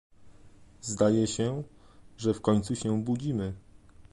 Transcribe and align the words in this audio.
Zdaje 0.81 1.27
się, 1.27 1.63
że 2.17 2.33
w 2.33 2.41
końcu 2.41 2.75
się 2.75 3.03
budzimy 3.03 3.53